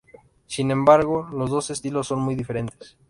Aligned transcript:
Sin 0.47 0.71
embargo, 0.71 1.29
los 1.31 1.51
dos 1.51 1.69
estilos 1.69 2.07
son 2.07 2.21
muy 2.21 2.33
diferentes. 2.33 2.97